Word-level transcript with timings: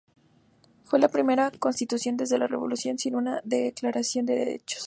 Fue 0.83 0.97
la 0.97 1.09
primera 1.09 1.51
constitución 1.51 2.17
desde 2.17 2.39
la 2.39 2.47
Revolución 2.47 2.97
sin 2.97 3.13
una 3.15 3.39
declaración 3.43 4.25
de 4.25 4.33
derechos. 4.35 4.79